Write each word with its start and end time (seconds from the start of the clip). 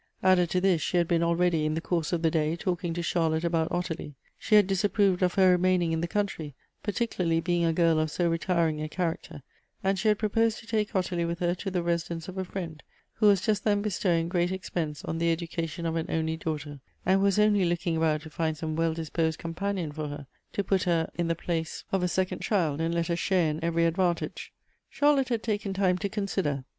Added 0.23 0.49
to 0.49 0.59
this, 0.61 0.81
she 0.81 0.97
had 0.97 1.07
been 1.07 1.21
already, 1.21 1.63
in 1.63 1.75
the 1.75 1.79
course 1.79 2.11
of 2.11 2.23
the 2.23 2.31
day, 2.31 2.55
talking 2.55 2.91
to 2.95 3.03
Charlotte 3.03 3.43
about 3.43 3.69
Ottilia; 3.71 4.13
she 4.39 4.55
had 4.55 4.65
disapproved 4.65 5.21
of 5.21 5.35
her 5.35 5.51
remaining 5.51 5.91
in 5.91 6.01
the 6.01 6.07
country, 6.07 6.55
particularly 6.81 7.39
being 7.39 7.63
a 7.63 7.71
girl 7.71 7.99
of 7.99 8.09
so 8.09 8.27
retiring 8.27 8.81
a 8.81 8.89
character; 8.89 9.43
and 9.83 9.99
she 9.99 10.07
had 10.07 10.17
proposed 10.17 10.57
to 10.57 10.65
take 10.65 10.95
Ottilia 10.95 11.27
with 11.27 11.37
her 11.37 11.53
to 11.53 11.69
the 11.69 11.83
residence 11.83 12.27
of 12.27 12.39
a 12.39 12.43
friend, 12.43 12.81
who 13.13 13.27
was 13.27 13.41
just 13.41 13.63
then 13.63 13.83
bestowing 13.83 14.27
geat 14.27 14.51
expense 14.51 15.05
on 15.05 15.19
the 15.19 15.31
education 15.31 15.85
of 15.85 15.95
an 15.95 16.07
only 16.09 16.35
daughter, 16.35 16.79
and 17.05 17.19
who 17.19 17.23
was 17.25 17.37
only 17.37 17.63
looking 17.63 17.95
about 17.95 18.21
to 18.21 18.31
find 18.31 18.57
some 18.57 18.75
wall 18.75 18.95
disposed 18.95 19.37
companion 19.37 19.91
for 19.91 20.07
her,— 20.07 20.25
to 20.53 20.63
put 20.63 20.81
her 20.81 21.11
in 21.13 21.27
the 21.27 21.35
place 21.35 21.83
of 21.91 22.01
a 22.01 22.07
second 22.07 22.41
child, 22.41 22.81
and 22.81 22.95
let 22.95 23.05
her 23.05 23.15
share 23.15 23.51
in 23.51 23.63
every 23.63 23.85
advantage. 23.85 24.51
Charlotte 24.89 25.29
had 25.29 25.43
taken 25.43 25.73
time 25.75 25.99
to 25.99 26.09
consider. 26.09 26.65